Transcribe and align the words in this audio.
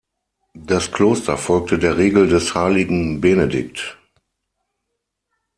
Das 0.57 0.91
Kloster 0.91 1.37
folgte 1.37 1.77
der 1.77 1.95
Regel 1.95 2.27
des 2.27 2.55
Heiligen 2.55 3.21
Benedikt. 3.21 3.99